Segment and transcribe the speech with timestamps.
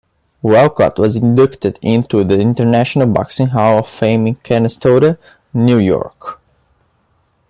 [0.41, 5.19] Walcott was inducted into the International Boxing Hall of Fame in Canastota,
[5.53, 6.39] New York.